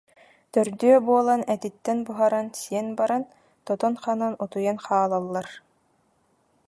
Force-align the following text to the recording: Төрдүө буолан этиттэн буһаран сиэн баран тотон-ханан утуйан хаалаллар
Төрдүө 0.55 0.95
буолан 1.09 1.43
этиттэн 1.53 1.97
буһаран 2.07 2.47
сиэн 2.61 2.87
баран 2.99 3.23
тотон-ханан 3.67 4.33
утуйан 4.43 4.77
хаалаллар 4.85 5.47